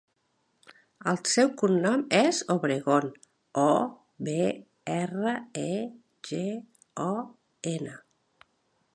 [1.09, 3.11] El seu cognom és Obregon:
[3.63, 3.73] o,
[4.29, 4.47] be,
[4.93, 5.33] erra,
[5.65, 5.75] e,
[6.31, 6.41] ge,
[7.05, 7.13] o,
[7.73, 7.95] ena.